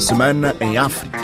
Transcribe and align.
Semana 0.00 0.56
em 0.60 0.78
África. 0.78 1.20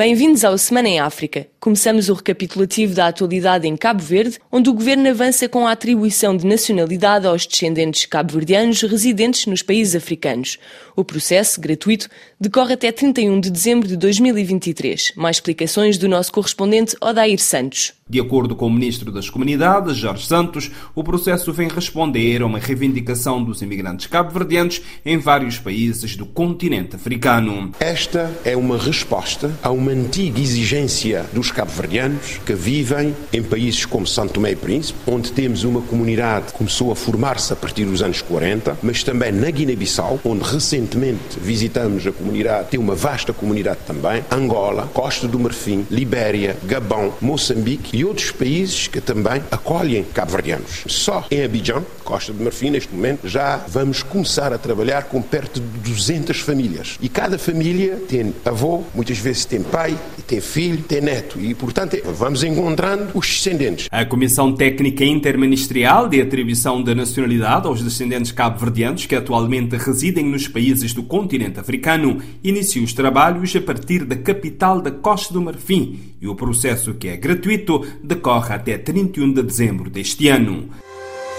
Bem-vindos 0.00 0.44
ao 0.44 0.56
Semana 0.56 0.88
em 0.88 0.98
África. 0.98 1.46
Começamos 1.60 2.08
o 2.08 2.14
recapitulativo 2.14 2.94
da 2.94 3.08
atualidade 3.08 3.68
em 3.68 3.76
Cabo 3.76 4.02
Verde, 4.02 4.38
onde 4.50 4.70
o 4.70 4.72
governo 4.72 5.06
avança 5.10 5.46
com 5.46 5.66
a 5.66 5.72
atribuição 5.72 6.34
de 6.34 6.46
nacionalidade 6.46 7.26
aos 7.26 7.46
descendentes 7.46 8.06
cabo-verdianos 8.06 8.80
residentes 8.80 9.44
nos 9.44 9.60
países 9.60 9.94
africanos. 9.94 10.56
O 10.96 11.04
processo, 11.04 11.60
gratuito, 11.60 12.08
decorre 12.40 12.72
até 12.72 12.90
31 12.90 13.40
de 13.40 13.50
dezembro 13.50 13.86
de 13.86 13.94
2023. 13.98 15.12
Mais 15.16 15.36
explicações 15.36 15.98
do 15.98 16.08
nosso 16.08 16.32
correspondente 16.32 16.96
Odair 16.98 17.38
Santos. 17.38 17.92
De 18.08 18.18
acordo 18.18 18.56
com 18.56 18.66
o 18.66 18.70
ministro 18.72 19.12
das 19.12 19.28
Comunidades, 19.28 19.96
Jorge 19.96 20.26
Santos, 20.26 20.70
o 20.94 21.04
processo 21.04 21.52
vem 21.52 21.68
responder 21.68 22.42
a 22.42 22.46
uma 22.46 22.58
reivindicação 22.58 23.44
dos 23.44 23.60
imigrantes 23.62 24.06
cabo-verdianos 24.06 24.80
em 25.04 25.18
vários 25.18 25.58
países 25.58 26.16
do 26.16 26.24
continente 26.24 26.96
africano. 26.96 27.70
Esta 27.78 28.34
é 28.44 28.56
uma 28.56 28.78
resposta 28.78 29.54
a 29.62 29.70
uma 29.70 29.89
antiga 29.90 30.40
exigência 30.40 31.26
dos 31.32 31.50
cabo-verdianos 31.50 32.40
que 32.44 32.54
vivem 32.54 33.14
em 33.32 33.42
países 33.42 33.84
como 33.84 34.06
Santo 34.06 34.34
Tomé 34.34 34.52
e 34.52 34.56
Príncipe, 34.56 34.98
onde 35.06 35.32
temos 35.32 35.64
uma 35.64 35.80
comunidade 35.82 36.46
que 36.46 36.52
começou 36.52 36.92
a 36.92 36.96
formar-se 36.96 37.52
a 37.52 37.56
partir 37.56 37.84
dos 37.84 38.02
anos 38.02 38.22
40, 38.22 38.78
mas 38.82 39.02
também 39.02 39.32
na 39.32 39.50
Guiné-Bissau, 39.50 40.20
onde 40.24 40.44
recentemente 40.44 41.38
visitamos 41.40 42.06
a 42.06 42.12
comunidade, 42.12 42.68
tem 42.68 42.80
uma 42.80 42.94
vasta 42.94 43.32
comunidade 43.32 43.80
também, 43.86 44.24
Angola, 44.30 44.88
Costa 44.92 45.26
do 45.26 45.38
Marfim, 45.38 45.86
Libéria, 45.90 46.56
Gabão, 46.64 47.12
Moçambique 47.20 47.96
e 47.96 48.04
outros 48.04 48.30
países 48.30 48.88
que 48.88 49.00
também 49.00 49.42
acolhem 49.50 50.04
cabo-verdianos. 50.04 50.84
Só 50.86 51.26
em 51.30 51.42
Abidjan, 51.42 51.82
Costa 52.04 52.32
do 52.32 52.42
Marfim, 52.42 52.70
neste 52.70 52.92
momento, 52.94 53.28
já 53.28 53.56
vamos 53.68 54.02
começar 54.02 54.52
a 54.52 54.58
trabalhar 54.58 55.04
com 55.04 55.22
perto 55.22 55.60
de 55.60 55.90
200 55.90 56.40
famílias. 56.40 56.98
E 57.00 57.08
cada 57.08 57.38
família 57.38 57.96
tem 58.08 58.34
avô, 58.44 58.82
muitas 58.94 59.18
vezes 59.18 59.44
tem 59.44 59.62
pai, 59.70 59.96
tem 60.26 60.40
filho, 60.40 60.82
tem 60.82 61.00
neto. 61.00 61.40
E, 61.40 61.54
portanto, 61.54 61.96
vamos 62.18 62.42
encontrando 62.42 63.10
os 63.14 63.26
descendentes. 63.26 63.88
A 63.90 64.04
Comissão 64.04 64.52
Técnica 64.52 65.04
Interministerial 65.04 66.08
de 66.08 66.20
Atribuição 66.20 66.82
da 66.82 66.94
Nacionalidade 66.94 67.66
aos 67.66 67.82
descendentes 67.82 68.32
cabo-verdianos 68.32 69.06
que 69.06 69.14
atualmente 69.14 69.76
residem 69.76 70.26
nos 70.26 70.48
países 70.48 70.92
do 70.92 71.02
continente 71.02 71.58
africano 71.58 72.20
inicia 72.42 72.82
os 72.82 72.92
trabalhos 72.92 73.54
a 73.54 73.60
partir 73.60 74.04
da 74.04 74.16
capital 74.16 74.80
da 74.80 74.90
Costa 74.90 75.32
do 75.32 75.40
Marfim 75.40 76.14
e 76.20 76.26
o 76.26 76.34
processo, 76.34 76.94
que 76.94 77.08
é 77.08 77.16
gratuito, 77.16 77.86
decorre 78.02 78.54
até 78.54 78.76
31 78.76 79.32
de 79.32 79.42
dezembro 79.42 79.88
deste 79.88 80.28
ano. 80.28 80.68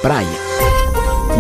Praia 0.02 0.28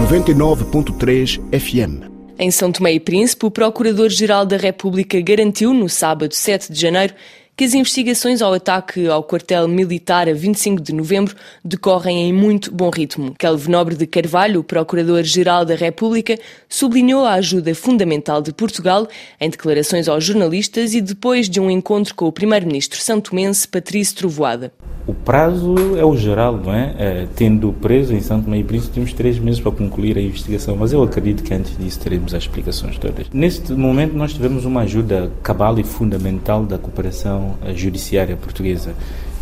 99.3 0.07 1.39
FM 1.59 2.10
em 2.41 2.49
São 2.49 2.71
Tomé 2.71 2.93
e 2.93 2.99
Príncipe, 2.99 3.45
o 3.45 3.51
Procurador-Geral 3.51 4.47
da 4.47 4.57
República 4.57 5.21
garantiu, 5.21 5.75
no 5.75 5.87
sábado 5.87 6.33
7 6.33 6.73
de 6.73 6.81
janeiro, 6.81 7.13
que 7.61 7.65
as 7.65 7.75
investigações 7.75 8.41
ao 8.41 8.55
ataque 8.55 9.07
ao 9.07 9.21
quartel 9.21 9.67
militar 9.67 10.27
a 10.27 10.33
25 10.33 10.81
de 10.81 10.91
novembro 10.91 11.35
decorrem 11.63 12.27
em 12.27 12.33
muito 12.33 12.73
bom 12.73 12.89
ritmo. 12.89 13.35
Kelvin 13.37 13.69
Nobre 13.69 13.95
de 13.95 14.07
Carvalho, 14.07 14.63
Procurador-Geral 14.63 15.63
da 15.63 15.75
República, 15.75 16.39
sublinhou 16.67 17.23
a 17.23 17.33
ajuda 17.33 17.75
fundamental 17.75 18.41
de 18.41 18.51
Portugal 18.51 19.07
em 19.39 19.47
declarações 19.47 20.07
aos 20.07 20.25
jornalistas 20.25 20.95
e 20.95 21.01
depois 21.01 21.47
de 21.47 21.59
um 21.59 21.69
encontro 21.69 22.15
com 22.15 22.25
o 22.25 22.31
Primeiro-Ministro 22.31 22.99
santomense 22.99 23.67
Patrício 23.67 24.15
Trovoada. 24.15 24.73
O 25.05 25.13
prazo 25.13 25.97
é 25.97 26.05
o 26.05 26.15
geral, 26.15 26.57
não 26.57 26.73
é? 26.73 26.95
é 26.97 27.27
tendo 27.35 27.73
preso 27.73 28.13
em 28.13 28.21
Santo 28.21 28.53
e 28.53 28.63
Príncipe, 28.63 28.93
temos 28.93 29.13
três 29.13 29.39
meses 29.39 29.59
para 29.59 29.71
concluir 29.71 30.17
a 30.17 30.21
investigação, 30.21 30.75
mas 30.75 30.93
eu 30.93 31.01
acredito 31.01 31.43
que 31.43 31.53
antes 31.53 31.75
disso 31.77 31.99
teremos 31.99 32.33
as 32.33 32.43
explicações 32.43 32.97
todas. 32.97 33.27
Neste 33.33 33.73
momento, 33.73 34.15
nós 34.15 34.33
tivemos 34.33 34.63
uma 34.63 34.81
ajuda 34.81 35.31
cabal 35.41 35.77
e 35.79 35.83
fundamental 35.83 36.65
da 36.65 36.77
cooperação 36.77 37.50
judiciária 37.73 38.35
portuguesa 38.35 38.95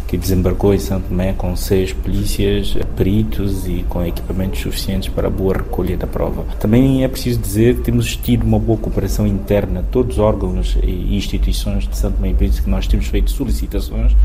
que 0.10 0.18
desembarcou 0.18 0.74
em 0.74 0.80
Santo 0.80 1.10
Tomé 1.10 1.34
com 1.34 1.56
seis 1.56 1.94
polícias, 1.94 2.76
peritos 2.98 3.68
e 3.68 3.86
com 3.88 4.04
equipamentos 4.04 4.60
suficientes 4.60 5.08
para 5.08 5.28
a 5.28 5.30
boa 5.30 5.54
recolha 5.54 5.96
da 5.96 6.08
prova. 6.08 6.44
Também 6.60 7.04
é 7.04 7.08
preciso 7.08 7.40
dizer 7.40 7.76
que 7.76 7.82
temos 7.82 8.16
tido 8.16 8.42
uma 8.44 8.58
boa 8.58 8.80
cooperação 8.80 9.28
interna, 9.28 9.86
todos 9.92 10.18
os 10.18 10.20
órgãos 10.20 10.76
e 10.82 11.16
instituições 11.16 11.88
de 11.88 11.96
Santo 11.96 12.16
Tomé 12.16 12.30
e 12.30 12.34
Príncipe 12.34 12.64
que 12.64 12.70
nós 12.72 12.88
temos 12.88 13.06
feito 13.06 13.30
solicitações 13.30 14.16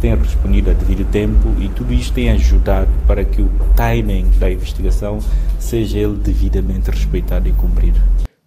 têm 0.00 0.14
respondido 0.14 0.70
a 0.70 0.72
devido 0.72 1.10
tempo 1.10 1.48
e 1.60 1.68
tudo 1.68 1.92
isto 1.92 2.14
tem 2.14 2.30
ajudado 2.30 2.88
para 3.06 3.24
que 3.24 3.42
o 3.42 3.50
timing 3.76 4.26
da 4.38 4.50
investigação 4.50 5.18
seja 5.58 5.98
ele 5.98 6.16
devidamente 6.16 6.90
respeitado 6.90 7.48
e 7.48 7.52
cumprido. 7.52 8.00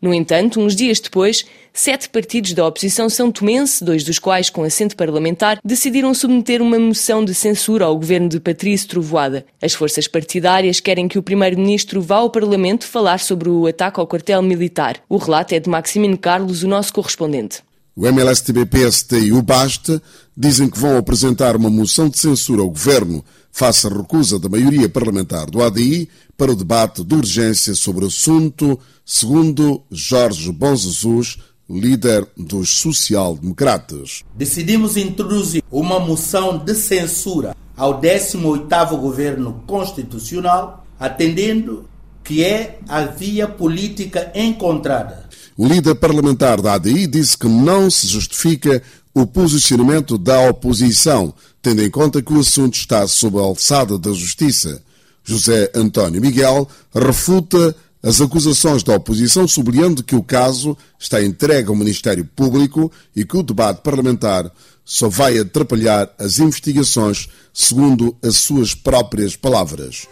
No 0.03 0.13
entanto, 0.13 0.59
uns 0.59 0.75
dias 0.75 0.99
depois, 0.99 1.45
sete 1.71 2.09
partidos 2.09 2.51
da 2.51 2.67
oposição 2.67 3.09
são 3.09 3.31
tomense, 3.31 3.81
dois 3.85 4.03
dos 4.03 4.19
quais 4.19 4.49
com 4.49 4.61
assento 4.61 4.97
parlamentar, 4.97 5.59
decidiram 5.63 6.13
submeter 6.13 6.61
uma 6.61 6.77
moção 6.77 7.23
de 7.23 7.33
censura 7.33 7.85
ao 7.85 7.95
governo 7.95 8.27
de 8.27 8.37
Patrício 8.37 8.89
Trovoada. 8.89 9.45
As 9.61 9.71
forças 9.71 10.05
partidárias 10.05 10.81
querem 10.81 11.07
que 11.07 11.17
o 11.17 11.23
primeiro-ministro 11.23 12.01
vá 12.01 12.17
ao 12.17 12.29
Parlamento 12.29 12.85
falar 12.85 13.21
sobre 13.21 13.47
o 13.47 13.65
ataque 13.65 13.97
ao 13.97 14.05
quartel 14.05 14.41
militar. 14.41 14.99
O 15.07 15.15
relato 15.15 15.55
é 15.55 15.59
de 15.61 15.69
Maximino 15.69 16.17
Carlos, 16.17 16.63
o 16.63 16.67
nosso 16.67 16.91
correspondente. 16.91 17.61
O 17.95 18.05
MLSTB, 18.05 18.65
PST 18.65 19.17
e 19.17 19.31
o 19.31 19.41
BASTA 19.41 20.01
dizem 20.35 20.69
que 20.69 20.77
vão 20.77 20.97
apresentar 20.97 21.55
uma 21.55 21.69
moção 21.69 22.09
de 22.09 22.19
censura 22.19 22.61
ao 22.61 22.69
governo 22.69 23.23
face 23.53 23.85
à 23.85 23.89
recusa 23.91 24.39
da 24.39 24.49
maioria 24.49 24.89
parlamentar 24.89 25.45
do 25.45 25.61
ADI 25.61 26.09
para 26.35 26.51
o 26.51 26.55
debate 26.55 27.03
de 27.03 27.13
urgência 27.13 27.75
sobre 27.75 28.03
o 28.03 28.07
assunto, 28.07 28.79
segundo 29.05 29.83
Jorge 29.91 30.51
Bom 30.51 30.75
Jesus, 30.75 31.37
líder 31.69 32.27
dos 32.35 32.71
social-democratas. 32.71 34.23
Decidimos 34.35 34.97
introduzir 34.97 35.63
uma 35.71 35.99
moção 35.99 36.57
de 36.57 36.73
censura 36.73 37.55
ao 37.77 38.01
18º 38.01 38.99
governo 38.99 39.63
constitucional, 39.67 40.83
atendendo 40.99 41.87
que 42.23 42.43
é 42.43 42.79
a 42.89 43.05
via 43.05 43.47
política 43.47 44.31
encontrada 44.33 45.29
o 45.55 45.67
líder 45.67 45.93
parlamentar 45.95 46.59
da 46.61 46.73
ADI 46.73 47.05
disse 47.05 47.37
que 47.37 47.47
não 47.47 47.89
se 47.89 48.07
justifica 48.07 48.81
o 49.13 49.25
posicionamento 49.25 50.17
da 50.17 50.49
oposição, 50.49 51.33
tendo 51.61 51.81
em 51.83 51.89
conta 51.89 52.21
que 52.21 52.33
o 52.33 52.39
assunto 52.39 52.75
está 52.75 53.07
sob 53.07 53.37
a 53.37 53.41
alçada 53.41 53.97
da 53.97 54.11
justiça. 54.11 54.81
José 55.23 55.71
António 55.75 56.21
Miguel 56.21 56.67
refuta 56.93 57.75
as 58.01 58.19
acusações 58.19 58.83
da 58.83 58.95
oposição, 58.95 59.47
sublinhando 59.47 60.03
que 60.03 60.15
o 60.15 60.21
caso 60.21 60.77
está 60.99 61.23
entregue 61.23 61.69
ao 61.69 61.75
Ministério 61.75 62.25
Público 62.35 62.91
e 63.15 63.23
que 63.23 63.37
o 63.37 63.43
debate 63.43 63.81
parlamentar 63.81 64.51
só 64.83 65.07
vai 65.07 65.37
atrapalhar 65.37 66.13
as 66.19 66.39
investigações, 66.39 67.29
segundo 67.53 68.13
as 68.21 68.35
suas 68.35 68.75
próprias 68.75 69.37
palavras. 69.37 70.05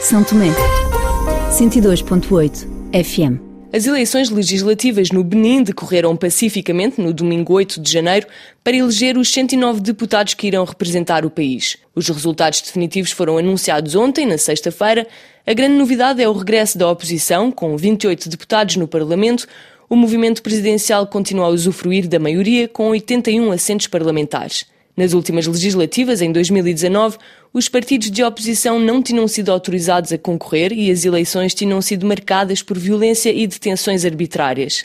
São 0.00 0.22
Tomé, 0.22 0.54
102.8 1.50 2.66
FM. 2.92 3.53
As 3.74 3.86
eleições 3.86 4.30
legislativas 4.30 5.10
no 5.10 5.24
Benin 5.24 5.64
decorreram 5.64 6.16
pacificamente 6.16 7.00
no 7.00 7.12
domingo 7.12 7.54
8 7.54 7.80
de 7.80 7.90
janeiro 7.90 8.24
para 8.62 8.76
eleger 8.76 9.18
os 9.18 9.28
109 9.32 9.80
deputados 9.80 10.34
que 10.34 10.46
irão 10.46 10.64
representar 10.64 11.26
o 11.26 11.30
país. 11.30 11.76
Os 11.92 12.08
resultados 12.08 12.60
definitivos 12.60 13.10
foram 13.10 13.36
anunciados 13.36 13.96
ontem, 13.96 14.26
na 14.26 14.38
sexta-feira. 14.38 15.08
A 15.44 15.52
grande 15.52 15.74
novidade 15.74 16.22
é 16.22 16.28
o 16.28 16.32
regresso 16.32 16.78
da 16.78 16.88
oposição, 16.88 17.50
com 17.50 17.76
28 17.76 18.28
deputados 18.28 18.76
no 18.76 18.86
Parlamento. 18.86 19.48
O 19.90 19.96
movimento 19.96 20.40
presidencial 20.40 21.04
continua 21.08 21.46
a 21.46 21.50
usufruir 21.50 22.06
da 22.06 22.20
maioria, 22.20 22.68
com 22.68 22.90
81 22.90 23.50
assentos 23.50 23.88
parlamentares. 23.88 24.66
Nas 24.96 25.12
últimas 25.12 25.46
legislativas, 25.46 26.22
em 26.22 26.30
2019, 26.30 27.18
os 27.52 27.68
partidos 27.68 28.10
de 28.10 28.22
oposição 28.22 28.78
não 28.78 29.02
tinham 29.02 29.26
sido 29.26 29.50
autorizados 29.50 30.12
a 30.12 30.18
concorrer 30.18 30.72
e 30.72 30.88
as 30.90 31.04
eleições 31.04 31.52
tinham 31.52 31.82
sido 31.82 32.06
marcadas 32.06 32.62
por 32.62 32.78
violência 32.78 33.32
e 33.32 33.44
detenções 33.46 34.04
arbitrárias. 34.04 34.82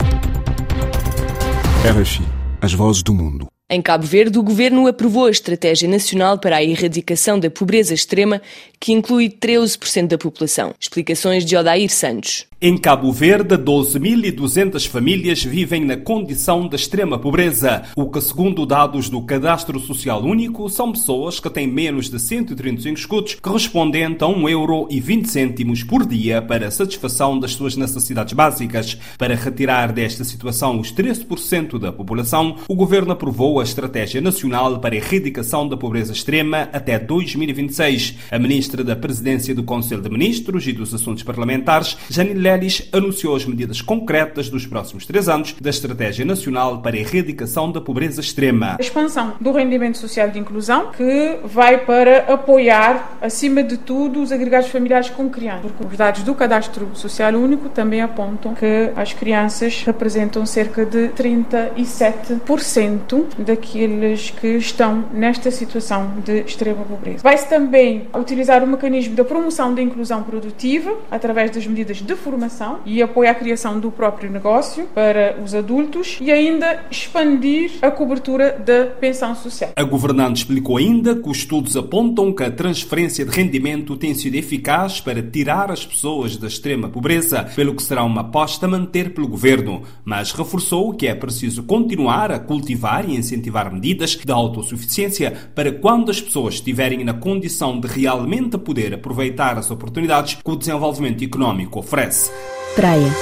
RFI, 1.84 2.24
as 2.60 2.72
vozes 2.72 3.04
do 3.04 3.14
mundo. 3.14 3.46
Em 3.72 3.80
Cabo 3.80 4.04
Verde, 4.04 4.36
o 4.36 4.42
governo 4.42 4.88
aprovou 4.88 5.26
a 5.26 5.30
Estratégia 5.30 5.88
Nacional 5.88 6.38
para 6.38 6.56
a 6.56 6.64
Erradicação 6.64 7.38
da 7.38 7.48
Pobreza 7.48 7.94
Extrema, 7.94 8.42
que 8.80 8.92
inclui 8.92 9.30
13% 9.30 10.08
da 10.08 10.18
população. 10.18 10.74
Explicações 10.80 11.44
de 11.44 11.56
Odair 11.56 11.88
Santos. 11.88 12.49
Em 12.62 12.76
Cabo 12.76 13.10
Verde, 13.10 13.56
12.200 13.56 14.86
famílias 14.86 15.42
vivem 15.42 15.82
na 15.82 15.96
condição 15.96 16.68
de 16.68 16.76
extrema 16.76 17.18
pobreza, 17.18 17.84
o 17.96 18.10
que, 18.10 18.20
segundo 18.20 18.66
dados 18.66 19.08
do 19.08 19.22
Cadastro 19.22 19.80
Social 19.80 20.22
Único, 20.22 20.68
são 20.68 20.92
pessoas 20.92 21.40
que 21.40 21.48
têm 21.48 21.66
menos 21.66 22.10
de 22.10 22.20
135 22.20 22.98
escudos, 22.98 23.34
correspondente 23.40 24.22
a 24.22 24.26
1 24.26 24.46
euro 24.50 24.86
e 24.90 25.00
20 25.00 25.24
cêntimos 25.30 25.82
por 25.82 26.04
dia 26.04 26.42
para 26.42 26.66
a 26.66 26.70
satisfação 26.70 27.38
das 27.38 27.54
suas 27.54 27.78
necessidades 27.78 28.34
básicas. 28.34 28.94
Para 29.16 29.34
retirar 29.34 29.90
desta 29.90 30.22
situação 30.22 30.78
os 30.78 30.92
13% 30.92 31.78
da 31.78 31.90
população, 31.90 32.56
o 32.68 32.74
governo 32.74 33.12
aprovou 33.12 33.58
a 33.58 33.64
Estratégia 33.64 34.20
Nacional 34.20 34.80
para 34.80 34.94
a 34.94 34.98
Erradicação 34.98 35.66
da 35.66 35.78
Pobreza 35.78 36.12
Extrema 36.12 36.68
até 36.74 36.98
2026. 36.98 38.16
A 38.30 38.38
ministra 38.38 38.84
da 38.84 38.94
Presidência 38.94 39.54
do 39.54 39.62
Conselho 39.62 40.02
de 40.02 40.10
Ministros 40.10 40.66
e 40.66 40.74
dos 40.74 40.92
Assuntos 40.92 41.22
Parlamentares, 41.22 41.96
Janine 42.10 42.49
Anunciou 42.92 43.36
as 43.36 43.44
medidas 43.44 43.80
concretas 43.80 44.48
dos 44.48 44.66
próximos 44.66 45.06
três 45.06 45.28
anos 45.28 45.54
da 45.60 45.70
Estratégia 45.70 46.24
Nacional 46.24 46.82
para 46.82 46.96
a 46.96 46.98
Erradicação 46.98 47.70
da 47.70 47.80
Pobreza 47.80 48.20
Extrema. 48.20 48.76
A 48.78 48.82
expansão 48.82 49.34
do 49.40 49.52
rendimento 49.52 49.98
social 49.98 50.28
de 50.28 50.38
inclusão, 50.38 50.90
que 50.90 51.38
vai 51.44 51.78
para 51.78 52.32
apoiar, 52.32 53.18
acima 53.20 53.62
de 53.62 53.76
tudo, 53.76 54.20
os 54.20 54.32
agregados 54.32 54.68
familiares 54.68 55.10
com 55.10 55.30
crianças. 55.30 55.70
Porque 55.70 55.92
os 55.92 55.96
dados 55.96 56.24
do 56.24 56.34
Cadastro 56.34 56.90
Social 56.94 57.32
Único 57.34 57.68
também 57.68 58.02
apontam 58.02 58.54
que 58.54 58.90
as 58.96 59.12
crianças 59.12 59.84
representam 59.84 60.44
cerca 60.44 60.84
de 60.84 61.10
37% 61.10 63.26
daqueles 63.38 64.30
que 64.30 64.56
estão 64.56 65.04
nesta 65.12 65.50
situação 65.50 66.14
de 66.24 66.40
extrema 66.40 66.82
pobreza. 66.84 67.18
Vai-se 67.22 67.46
também 67.48 68.08
utilizar 68.14 68.64
o 68.64 68.66
mecanismo 68.66 69.14
da 69.14 69.24
promoção 69.24 69.74
da 69.74 69.82
inclusão 69.82 70.22
produtiva 70.22 70.96
através 71.10 71.50
das 71.50 71.66
medidas 71.66 71.98
de 71.98 72.16
formação 72.16 72.39
e 72.84 73.02
apoio 73.02 73.30
à 73.30 73.34
criação 73.34 73.78
do 73.78 73.90
próprio 73.90 74.30
negócio 74.30 74.86
para 74.94 75.36
os 75.42 75.54
adultos 75.54 76.18
e 76.20 76.30
ainda 76.30 76.84
expandir 76.90 77.72
a 77.82 77.90
cobertura 77.90 78.52
da 78.64 78.86
pensão 78.86 79.34
social. 79.34 79.70
A 79.76 79.82
governante 79.82 80.38
explicou 80.38 80.76
ainda 80.76 81.14
que 81.14 81.28
os 81.28 81.38
estudos 81.38 81.76
apontam 81.76 82.32
que 82.32 82.42
a 82.42 82.50
transferência 82.50 83.24
de 83.24 83.30
rendimento 83.30 83.96
tem 83.96 84.14
sido 84.14 84.36
eficaz 84.36 85.00
para 85.00 85.22
tirar 85.22 85.70
as 85.70 85.84
pessoas 85.84 86.36
da 86.36 86.46
extrema 86.46 86.88
pobreza, 86.88 87.44
pelo 87.54 87.74
que 87.74 87.82
será 87.82 88.04
uma 88.04 88.22
aposta 88.22 88.66
a 88.66 88.68
manter 88.68 89.12
pelo 89.14 89.28
governo, 89.28 89.82
mas 90.04 90.32
reforçou 90.32 90.94
que 90.94 91.06
é 91.06 91.14
preciso 91.14 91.62
continuar 91.62 92.30
a 92.30 92.38
cultivar 92.38 93.08
e 93.08 93.16
incentivar 93.16 93.72
medidas 93.72 94.16
de 94.16 94.32
autossuficiência 94.32 95.50
para 95.54 95.72
quando 95.72 96.10
as 96.10 96.20
pessoas 96.20 96.54
estiverem 96.54 97.04
na 97.04 97.14
condição 97.14 97.78
de 97.78 97.88
realmente 97.88 98.56
poder 98.58 98.94
aproveitar 98.94 99.58
as 99.58 99.70
oportunidades 99.70 100.34
que 100.34 100.50
o 100.50 100.56
desenvolvimento 100.56 101.24
económico 101.24 101.78
oferece. 101.78 102.29
Praia 102.76 103.12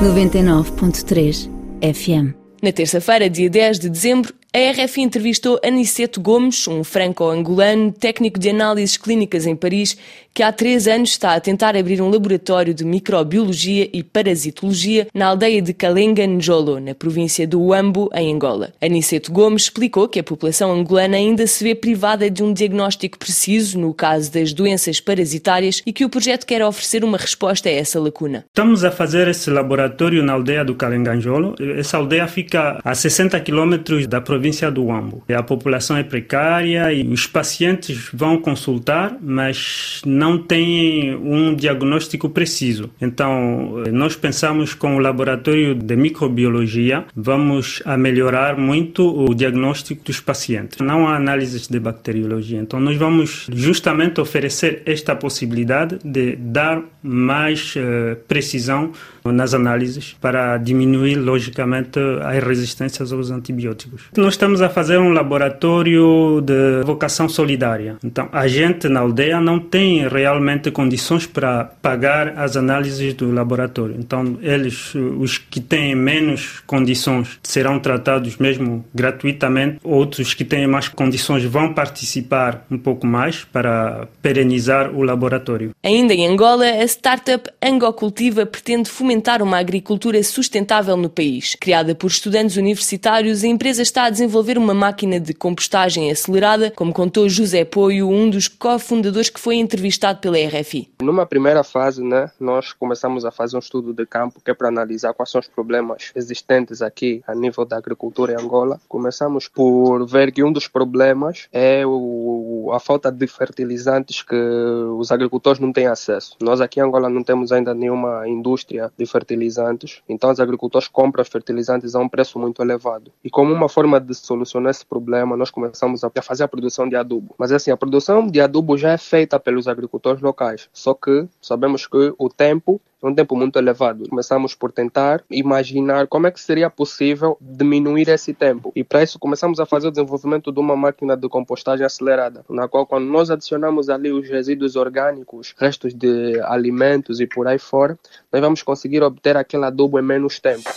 99.3 0.00 1.50
FM. 1.80 2.43
Na 2.64 2.72
terça-feira, 2.72 3.28
dia 3.28 3.50
10 3.50 3.78
de 3.78 3.90
dezembro, 3.90 4.32
a 4.54 4.70
RFI 4.70 5.02
entrevistou 5.02 5.60
Aniceto 5.62 6.20
Gomes, 6.20 6.66
um 6.68 6.84
franco-angolano, 6.84 7.90
técnico 7.90 8.38
de 8.38 8.50
análises 8.50 8.96
clínicas 8.96 9.46
em 9.46 9.56
Paris, 9.56 9.98
que 10.32 10.44
há 10.44 10.52
três 10.52 10.86
anos 10.86 11.10
está 11.10 11.34
a 11.34 11.40
tentar 11.40 11.76
abrir 11.76 12.00
um 12.00 12.08
laboratório 12.08 12.72
de 12.72 12.84
microbiologia 12.84 13.88
e 13.92 14.02
parasitologia 14.02 15.08
na 15.12 15.26
aldeia 15.26 15.60
de 15.60 15.74
Kalenga 15.74 16.24
Njolo, 16.24 16.78
na 16.78 16.94
província 16.94 17.46
do 17.48 17.60
Uambo, 17.60 18.08
em 18.14 18.32
Angola. 18.32 18.72
Aniceto 18.80 19.32
Gomes 19.32 19.64
explicou 19.64 20.08
que 20.08 20.20
a 20.20 20.24
população 20.24 20.72
angolana 20.72 21.16
ainda 21.16 21.46
se 21.48 21.62
vê 21.64 21.74
privada 21.74 22.30
de 22.30 22.42
um 22.42 22.52
diagnóstico 22.52 23.18
preciso 23.18 23.78
no 23.78 23.92
caso 23.92 24.32
das 24.32 24.52
doenças 24.52 25.00
parasitárias 25.00 25.82
e 25.84 25.92
que 25.92 26.04
o 26.04 26.08
projeto 26.08 26.46
quer 26.46 26.64
oferecer 26.64 27.04
uma 27.04 27.18
resposta 27.18 27.68
a 27.68 27.72
essa 27.72 27.98
lacuna. 27.98 28.44
Estamos 28.48 28.84
a 28.84 28.90
fazer 28.92 29.26
esse 29.26 29.50
laboratório 29.50 30.22
na 30.22 30.32
aldeia 30.32 30.64
do 30.64 30.76
Kalenga 30.76 31.14
Njolo. 31.14 31.56
Essa 31.76 31.96
aldeia 31.96 32.28
fica 32.28 32.53
a 32.54 32.94
60 32.94 33.38
quilômetros 33.40 34.06
da 34.06 34.20
província 34.20 34.70
do 34.70 34.90
Ambo. 34.90 35.24
A 35.34 35.42
população 35.42 35.96
é 35.96 36.02
precária 36.02 36.92
e 36.92 37.06
os 37.06 37.26
pacientes 37.26 38.08
vão 38.12 38.40
consultar, 38.40 39.16
mas 39.20 40.00
não 40.04 40.38
têm 40.38 41.14
um 41.16 41.54
diagnóstico 41.54 42.28
preciso. 42.28 42.90
Então, 43.00 43.82
nós 43.92 44.16
pensamos 44.16 44.74
com 44.74 44.96
o 44.96 44.98
laboratório 44.98 45.74
de 45.74 45.96
microbiologia, 45.96 47.04
vamos 47.14 47.82
a 47.84 47.96
melhorar 47.96 48.56
muito 48.56 49.04
o 49.04 49.34
diagnóstico 49.34 50.04
dos 50.04 50.20
pacientes. 50.20 50.78
Não 50.78 51.06
há 51.06 51.16
análises 51.16 51.68
de 51.68 51.78
bacteriologia. 51.78 52.58
Então, 52.60 52.78
nós 52.80 52.96
vamos 52.96 53.46
justamente 53.52 54.20
oferecer 54.20 54.82
esta 54.86 55.16
possibilidade 55.16 55.98
de 56.04 56.36
dar 56.36 56.82
mais 57.02 57.74
uh, 57.76 58.16
precisão 58.28 58.92
nas 59.24 59.54
análises 59.54 60.16
para 60.20 60.58
diminuir, 60.58 61.16
logicamente, 61.16 61.98
as 62.22 62.42
resistências 62.46 63.12
aos 63.12 63.30
antibióticos. 63.30 64.02
Nós 64.16 64.34
estamos 64.34 64.62
a 64.62 64.68
fazer 64.68 64.98
um 64.98 65.12
laboratório 65.12 66.40
de 66.40 66.82
vocação 66.84 67.28
solidária. 67.28 67.96
Então, 68.04 68.28
a 68.32 68.46
gente 68.46 68.88
na 68.88 69.00
aldeia 69.00 69.40
não 69.40 69.58
tem 69.58 70.06
realmente 70.08 70.70
condições 70.70 71.26
para 71.26 71.64
pagar 71.64 72.38
as 72.38 72.56
análises 72.56 73.14
do 73.14 73.32
laboratório. 73.32 73.96
Então, 73.98 74.38
eles, 74.42 74.94
os 74.94 75.38
que 75.38 75.60
têm 75.60 75.94
menos 75.94 76.62
condições, 76.66 77.38
serão 77.42 77.78
tratados 77.78 78.36
mesmo 78.36 78.84
gratuitamente. 78.94 79.78
Outros 79.82 80.34
que 80.34 80.44
têm 80.44 80.66
mais 80.66 80.88
condições 80.88 81.44
vão 81.44 81.72
participar 81.72 82.64
um 82.70 82.78
pouco 82.78 83.06
mais 83.06 83.44
para 83.44 84.08
perenizar 84.20 84.94
o 84.94 85.02
laboratório. 85.02 85.70
Ainda 85.82 86.14
em 86.14 86.26
Angola, 86.26 86.64
a 86.64 86.84
startup 86.84 87.50
Angocultiva 87.62 88.46
pretende 88.46 88.88
fomentar 88.88 89.42
uma 89.42 89.58
agricultura 89.58 90.22
sustentável 90.22 90.96
no 90.96 91.08
país. 91.08 91.56
Criada 91.60 91.94
por 91.94 92.08
estudantes 92.08 92.33
universitários, 92.56 93.44
a 93.44 93.46
empresa 93.46 93.82
está 93.82 94.04
a 94.04 94.10
desenvolver 94.10 94.58
uma 94.58 94.74
máquina 94.74 95.20
de 95.20 95.32
compostagem 95.32 96.10
acelerada, 96.10 96.70
como 96.70 96.92
contou 96.92 97.28
José 97.28 97.64
Poio, 97.64 98.08
um 98.08 98.28
dos 98.28 98.48
cofundadores 98.48 99.30
que 99.30 99.40
foi 99.40 99.56
entrevistado 99.56 100.20
pela 100.20 100.36
RFI. 100.36 100.90
Numa 101.00 101.26
primeira 101.26 101.62
fase, 101.62 102.02
né, 102.02 102.30
nós 102.40 102.72
começamos 102.72 103.24
a 103.24 103.30
fazer 103.30 103.56
um 103.56 103.60
estudo 103.60 103.92
de 103.92 104.04
campo 104.04 104.40
que 104.44 104.50
é 104.50 104.54
para 104.54 104.68
analisar 104.68 105.14
quais 105.14 105.30
são 105.30 105.40
os 105.40 105.46
problemas 105.46 106.10
existentes 106.14 106.82
aqui 106.82 107.22
a 107.26 107.34
nível 107.34 107.64
da 107.64 107.76
agricultura 107.76 108.32
em 108.32 108.36
Angola. 108.36 108.80
Começamos 108.88 109.48
por 109.48 110.06
ver 110.06 110.32
que 110.32 110.42
um 110.42 110.52
dos 110.52 110.66
problemas 110.66 111.48
é 111.52 111.86
o, 111.86 112.70
a 112.72 112.80
falta 112.80 113.10
de 113.12 113.26
fertilizantes 113.26 114.22
que 114.22 114.34
os 114.34 115.12
agricultores 115.12 115.60
não 115.60 115.72
têm 115.72 115.86
acesso. 115.86 116.36
Nós 116.42 116.60
aqui 116.60 116.80
em 116.80 116.82
Angola 116.82 117.08
não 117.08 117.22
temos 117.22 117.52
ainda 117.52 117.74
nenhuma 117.74 118.28
indústria 118.28 118.90
de 118.96 119.06
fertilizantes, 119.06 120.02
então 120.08 120.30
os 120.30 120.40
agricultores 120.40 120.88
compram 120.88 121.22
os 121.22 121.28
fertilizantes 121.28 121.94
a 121.94 122.00
um 122.00 122.08
preço 122.14 122.38
muito 122.38 122.62
elevado. 122.62 123.10
E 123.24 123.28
como 123.28 123.52
uma 123.52 123.68
forma 123.68 124.00
de 124.00 124.14
solucionar 124.14 124.70
esse 124.70 124.86
problema, 124.86 125.36
nós 125.36 125.50
começamos 125.50 126.04
a 126.04 126.10
fazer 126.22 126.44
a 126.44 126.48
produção 126.48 126.88
de 126.88 126.94
adubo. 126.94 127.34
Mas 127.36 127.50
assim, 127.50 127.72
a 127.72 127.76
produção 127.76 128.28
de 128.28 128.40
adubo 128.40 128.78
já 128.78 128.92
é 128.92 128.98
feita 128.98 129.40
pelos 129.40 129.66
agricultores 129.66 130.22
locais, 130.22 130.68
só 130.72 130.94
que 130.94 131.26
sabemos 131.42 131.88
que 131.88 132.14
o 132.16 132.28
tempo 132.28 132.80
é 133.02 133.06
um 133.06 133.14
tempo 133.14 133.36
muito 133.36 133.58
elevado. 133.58 134.08
Começamos 134.08 134.54
por 134.54 134.70
tentar 134.70 135.22
imaginar 135.28 136.06
como 136.06 136.28
é 136.28 136.30
que 136.30 136.40
seria 136.40 136.70
possível 136.70 137.36
diminuir 137.40 138.08
esse 138.08 138.32
tempo. 138.32 138.72
E 138.76 138.84
para 138.84 139.02
isso 139.02 139.18
começamos 139.18 139.58
a 139.58 139.66
fazer 139.66 139.88
o 139.88 139.90
desenvolvimento 139.90 140.52
de 140.52 140.60
uma 140.60 140.76
máquina 140.76 141.16
de 141.16 141.28
compostagem 141.28 141.84
acelerada, 141.84 142.44
na 142.48 142.68
qual 142.68 142.86
quando 142.86 143.06
nós 143.06 143.28
adicionamos 143.28 143.90
ali 143.90 144.12
os 144.12 144.28
resíduos 144.28 144.76
orgânicos, 144.76 145.52
restos 145.58 145.92
de 145.92 146.40
alimentos 146.44 147.20
e 147.20 147.26
por 147.26 147.46
aí 147.48 147.58
fora, 147.58 147.98
nós 148.32 148.40
vamos 148.40 148.62
conseguir 148.62 149.02
obter 149.02 149.36
aquele 149.36 149.64
adubo 149.64 149.98
em 149.98 150.02
menos 150.02 150.38
tempo. 150.38 150.70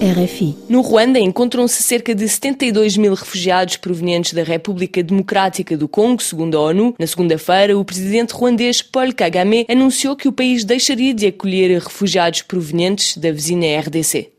RFI. 0.00 0.56
No 0.66 0.80
Ruanda 0.80 1.18
encontram-se 1.18 1.82
cerca 1.82 2.14
de 2.14 2.26
72 2.26 2.96
mil 2.96 3.12
refugiados 3.12 3.76
provenientes 3.76 4.32
da 4.32 4.42
República 4.42 5.02
Democrática 5.02 5.76
do 5.76 5.86
Congo, 5.86 6.22
segundo 6.22 6.56
a 6.56 6.60
ONU. 6.60 6.94
Na 6.98 7.06
segunda-feira, 7.06 7.76
o 7.76 7.84
presidente 7.84 8.32
ruandês 8.32 8.80
Paul 8.80 9.12
Kagame 9.14 9.66
anunciou 9.68 10.16
que 10.16 10.26
o 10.26 10.32
país 10.32 10.64
deixaria 10.64 11.12
de 11.12 11.26
acolher 11.26 11.78
refugiados 11.82 12.40
provenientes 12.40 13.18
da 13.18 13.30
vizinha 13.30 13.78
RDC. 13.78 14.32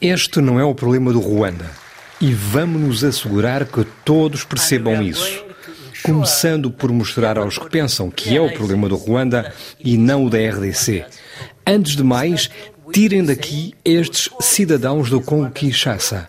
Este 0.00 0.40
não 0.40 0.58
é 0.58 0.64
o 0.64 0.74
problema 0.74 1.12
do 1.12 1.20
Ruanda. 1.20 1.70
E 2.20 2.32
vamos 2.32 2.80
nos 2.80 3.04
assegurar 3.04 3.64
que 3.64 3.86
todos 4.04 4.42
percebam 4.42 5.00
isso. 5.00 5.44
Começando 6.02 6.68
por 6.68 6.90
mostrar 6.90 7.38
aos 7.38 7.58
que 7.58 7.70
pensam 7.70 8.10
que 8.10 8.36
é 8.36 8.40
o 8.40 8.52
problema 8.52 8.88
do 8.88 8.96
Ruanda 8.96 9.54
e 9.78 9.96
não 9.96 10.26
o 10.26 10.30
da 10.30 10.38
RDC. 10.38 11.04
Antes 11.64 11.94
de 11.94 12.02
mais, 12.02 12.50
tirem 12.92 13.24
daqui 13.24 13.74
estes 13.84 14.30
cidadãos 14.40 15.10
do 15.10 15.20
Congo 15.20 15.50
Kinshasa. 15.50 16.28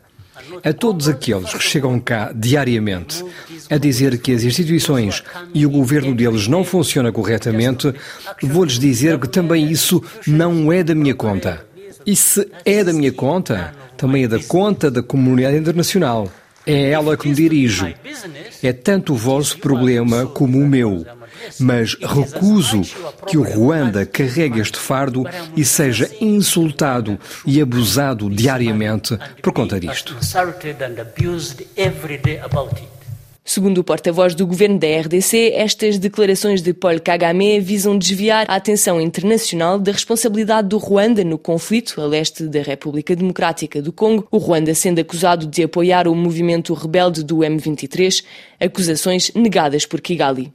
A 0.63 0.72
todos 0.72 1.07
aqueles 1.07 1.53
que 1.53 1.63
chegam 1.63 2.00
cá 2.00 2.31
diariamente 2.33 3.24
a 3.69 3.77
dizer 3.77 4.17
que 4.19 4.31
as 4.31 4.43
instituições 4.43 5.24
e 5.53 5.65
o 5.65 5.69
governo 5.69 6.13
deles 6.13 6.48
não 6.48 6.63
funcionam 6.63 7.12
corretamente, 7.12 7.93
vou-lhes 8.41 8.79
dizer 8.79 9.19
que 9.19 9.27
também 9.27 9.72
isso 9.72 10.01
não 10.27 10.72
é 10.72 10.83
da 10.83 10.93
minha 10.93 11.15
conta. 11.15 11.65
E 12.05 12.15
se 12.15 12.48
é 12.65 12.83
da 12.83 12.93
minha 12.93 13.12
conta, 13.12 13.74
também 13.98 14.25
é 14.25 14.27
da 14.27 14.39
conta 14.39 14.91
da 14.91 15.01
comunidade 15.01 15.57
internacional. 15.57 16.29
É 16.65 16.91
ela 16.91 17.17
que 17.17 17.27
me 17.27 17.36
dirijo. 17.36 17.93
É 18.62 18.72
tanto 18.72 19.13
o 19.13 19.17
vosso 19.17 19.57
problema 19.57 20.25
como 20.25 20.60
o 20.60 20.67
meu. 20.67 21.05
Mas 21.59 21.95
recuso 21.95 22.81
que 23.27 23.37
o 23.37 23.43
Ruanda 23.43 24.05
carregue 24.05 24.59
este 24.59 24.77
fardo 24.77 25.23
e 25.55 25.63
seja 25.65 26.09
insultado 26.19 27.19
e 27.45 27.61
abusado 27.61 28.29
diariamente 28.29 29.17
por 29.41 29.53
conta 29.53 29.79
disto. 29.79 30.15
Segundo 33.45 33.79
o 33.79 33.83
porta-voz 33.83 34.33
do 34.33 34.47
governo 34.47 34.79
da 34.79 34.87
RDC, 34.87 35.51
estas 35.53 35.97
declarações 35.97 36.61
de 36.61 36.73
Paul 36.73 36.97
Kagame 37.01 37.59
visam 37.59 37.97
desviar 37.97 38.45
a 38.47 38.55
atenção 38.55 39.01
internacional 39.01 39.77
da 39.77 39.91
responsabilidade 39.91 40.69
do 40.69 40.77
Ruanda 40.77 41.25
no 41.25 41.37
conflito 41.37 41.99
a 41.99 42.05
leste 42.05 42.47
da 42.47 42.61
República 42.61 43.13
Democrática 43.13 43.81
do 43.81 43.91
Congo, 43.91 44.25
o 44.31 44.37
Ruanda 44.37 44.73
sendo 44.73 44.99
acusado 44.99 45.45
de 45.45 45.61
apoiar 45.61 46.07
o 46.07 46.15
movimento 46.15 46.73
rebelde 46.73 47.21
do 47.21 47.39
M23, 47.39 48.23
acusações 48.61 49.29
negadas 49.35 49.85
por 49.85 49.99
Kigali. 49.99 50.53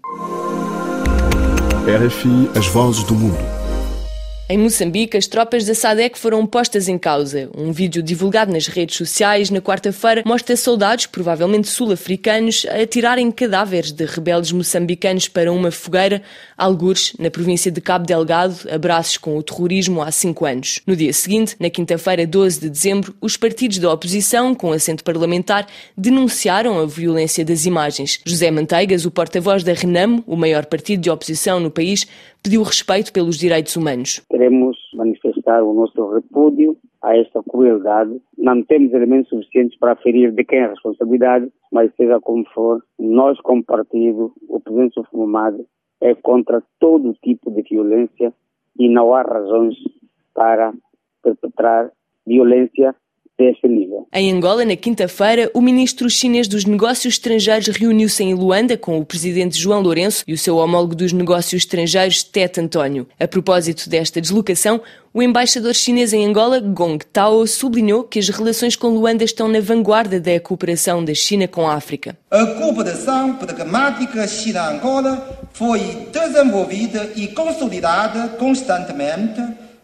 RFI, 1.89 2.51
as 2.55 2.67
vozes 2.67 3.03
do 3.05 3.15
mundo. 3.15 3.39
Em 4.51 4.59
Moçambique, 4.59 5.17
as 5.17 5.27
tropas 5.27 5.65
da 5.65 5.75
SADEC 5.75 6.19
foram 6.19 6.47
postas 6.47 6.87
em 6.87 6.99
causa. 6.99 7.49
Um 7.57 7.73
vídeo 7.73 8.03
divulgado 8.03 8.53
nas 8.53 8.67
redes 8.67 8.97
sociais 8.97 9.49
na 9.49 9.63
quarta-feira 9.63 10.23
mostra 10.27 10.55
soldados, 10.55 11.07
provavelmente 11.07 11.69
sul-africanos, 11.69 12.67
a 12.69 12.83
atirarem 12.83 13.31
cadáveres 13.31 13.91
de 13.91 14.05
rebeldes 14.05 14.53
moçambicanos 14.53 15.29
para 15.29 15.51
uma 15.51 15.71
fogueira, 15.71 16.23
algures, 16.59 17.17
na 17.19 17.31
província 17.31 17.71
de 17.71 17.81
Cabo 17.81 18.05
Delgado, 18.05 18.55
abraços 18.71 19.17
com 19.17 19.39
o 19.39 19.43
terrorismo 19.43 20.03
há 20.03 20.11
cinco 20.11 20.45
anos. 20.45 20.83
No 20.87 20.97
dia 20.97 21.13
seguinte, 21.13 21.55
na 21.61 21.71
quinta-feira, 21.71 22.27
12 22.27 22.61
de 22.61 22.69
dezembro, 22.69 23.15
os 23.23 23.37
partidos 23.37 23.79
da 23.79 23.93
oposição, 23.93 24.55
com 24.55 24.73
assento 24.73 25.05
parlamentar, 25.05 25.67
denunciaram 25.97 26.81
a 26.81 26.87
violência 26.87 27.45
das 27.45 27.65
imagens. 27.65 28.21
José 28.27 28.51
Manteigas, 28.51 29.07
o 29.07 29.11
porta-voz 29.11 29.63
da 29.63 29.73
RENAM, 29.73 30.23
o 30.27 30.37
maior 30.37 30.67
partido 30.67 31.01
de 31.01 31.11
oposição 31.11 31.61
no 31.61 31.71
país, 31.71 32.05
pediu 32.43 32.63
respeito 32.63 33.13
pelos 33.13 33.39
direitos 33.39 33.77
humanos. 33.77 34.21
Queremos 34.29 34.77
manifestar 34.95 35.63
o 35.63 35.73
nosso 35.73 36.13
repúdio 36.13 36.77
a 37.03 37.17
esta 37.17 37.43
crueldade. 37.43 38.21
Não 38.37 38.63
temos 38.63 38.93
elementos 38.93 39.29
suficientes 39.29 39.79
para 39.79 39.97
ferir 39.97 40.33
de 40.33 40.45
quem 40.45 40.59
é 40.59 40.65
a 40.65 40.71
responsabilidade, 40.71 41.49
mas 41.71 41.95
seja 41.97 42.21
como 42.21 42.45
for, 42.53 42.83
nós 42.99 43.41
como 43.41 43.65
partido, 43.65 44.33
o 44.49 44.61
presidente 44.61 44.95
Sofumado, 44.95 45.65
é 46.01 46.15
contra 46.15 46.63
todo 46.79 47.15
tipo 47.23 47.51
de 47.51 47.63
violência 47.63 48.33
e 48.79 48.89
não 48.89 49.15
há 49.15 49.23
razões 49.23 49.75
para 50.35 50.73
perpetrar 51.23 51.91
violência 52.27 52.95
deste 53.39 53.69
nível. 53.69 54.07
Em 54.13 54.33
Angola, 54.33 54.65
na 54.65 54.75
quinta-feira, 54.75 55.51
o 55.55 55.61
ministro 55.61 56.11
chinês 56.11 56.49
dos 56.49 56.65
Negócios 56.65 57.15
Estrangeiros 57.15 57.69
reuniu-se 57.69 58.23
em 58.25 58.35
Luanda 58.35 58.77
com 58.77 58.99
o 58.99 59.05
presidente 59.05 59.59
João 59.59 59.81
Lourenço 59.81 60.25
e 60.27 60.33
o 60.33 60.39
seu 60.39 60.57
homólogo 60.57 60.95
dos 60.95 61.13
Negócios 61.13 61.63
Estrangeiros, 61.63 62.23
Tet 62.23 62.59
António. 62.59 63.07
A 63.21 63.29
propósito 63.29 63.89
desta 63.89 64.21
deslocação, 64.21 64.81
o 65.15 65.23
embaixador 65.23 65.75
chinês 65.75 66.13
em 66.13 66.27
Angola, 66.27 66.59
Gong 66.59 66.99
Tao, 67.13 67.47
sublinhou 67.47 68.03
que 68.03 68.19
as 68.19 68.29
relações 68.29 68.75
com 68.75 68.89
Luanda 68.89 69.25
estão 69.25 69.47
na 69.47 69.61
vanguarda 69.61 70.21
da 70.21 70.41
cooperação 70.41 71.05
da 71.05 71.15
China 71.15 71.47
com 71.47 71.67
a 71.67 71.75
África. 71.75 72.19
A 72.31 72.47
cooperação 72.47 73.35
pragmática 73.35 74.27
China-Angola 74.27 75.49
foi 75.53 75.81
desenvolvida 76.13 77.13
e 77.15 77.29
consolidada 77.29 78.29
constantemente 78.31 79.41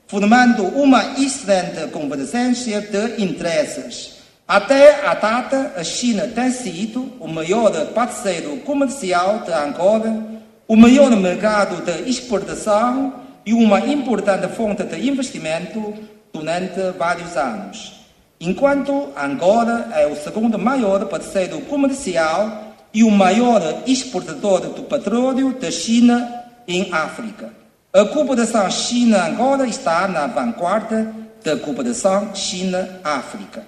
formando 0.06 0.64
uma 0.64 1.18
excelente 1.18 1.88
convergência 1.90 2.80
de 2.80 3.22
interesses. 3.22 4.14
Até 4.46 5.06
a 5.06 5.14
data, 5.14 5.72
a 5.76 5.82
China 5.82 6.28
tem 6.28 6.50
sido 6.50 7.12
o 7.18 7.26
maior 7.26 7.72
parceiro 7.94 8.58
comercial 8.58 9.38
de 9.40 9.52
Angola, 9.52 10.22
o 10.68 10.76
maior 10.76 11.10
mercado 11.16 11.82
de 11.82 12.10
exportação 12.10 13.14
e 13.46 13.54
uma 13.54 13.80
importante 13.80 14.48
fonte 14.48 14.84
de 14.84 15.08
investimento 15.08 15.94
durante 16.32 16.80
vários 16.98 17.36
anos. 17.36 18.04
Enquanto 18.38 19.08
Angola 19.16 19.88
é 19.94 20.06
o 20.06 20.16
segundo 20.16 20.58
maior 20.58 21.06
parceiro 21.06 21.62
comercial 21.62 22.74
e 22.92 23.02
o 23.02 23.10
maior 23.10 23.82
exportador 23.86 24.60
do 24.60 24.82
petróleo 24.82 25.54
da 25.58 25.70
China 25.70 26.44
em 26.68 26.92
África. 26.92 27.63
A 27.96 28.04
cooperação 28.06 28.68
China-Angola 28.68 29.68
está 29.68 30.08
na 30.08 30.26
vanguarda 30.26 31.14
da 31.44 31.56
cooperação 31.56 32.34
China-África. 32.34 33.64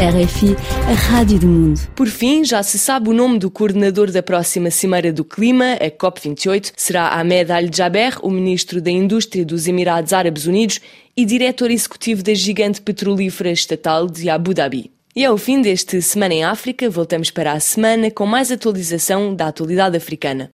RFI, 0.00 0.56
a 0.90 0.92
Rádio 0.92 1.38
do 1.38 1.46
Mundo. 1.46 1.80
Por 1.94 2.08
fim, 2.08 2.44
já 2.44 2.60
se 2.64 2.76
sabe 2.76 3.08
o 3.08 3.12
nome 3.12 3.38
do 3.38 3.48
coordenador 3.48 4.10
da 4.10 4.20
próxima 4.20 4.68
Cimeira 4.68 5.12
do 5.12 5.24
Clima, 5.24 5.74
a 5.74 5.88
COP28. 5.88 6.72
Será 6.76 7.16
Ahmed 7.20 7.52
Al-Jaber, 7.52 8.18
o 8.20 8.30
ministro 8.32 8.82
da 8.82 8.90
Indústria 8.90 9.46
dos 9.46 9.68
Emirados 9.68 10.12
Árabes 10.12 10.46
Unidos 10.46 10.80
e 11.16 11.24
diretor 11.24 11.70
executivo 11.70 12.24
da 12.24 12.34
gigante 12.34 12.82
petrolífera 12.82 13.52
estatal 13.52 14.08
de 14.08 14.28
Abu 14.28 14.54
Dhabi. 14.54 14.90
E 15.14 15.24
ao 15.24 15.38
fim 15.38 15.62
deste 15.62 16.02
Semana 16.02 16.34
em 16.34 16.44
África, 16.44 16.90
voltamos 16.90 17.30
para 17.30 17.52
a 17.52 17.60
semana 17.60 18.10
com 18.10 18.26
mais 18.26 18.50
atualização 18.50 19.34
da 19.34 19.46
atualidade 19.46 19.96
africana. 19.96 20.44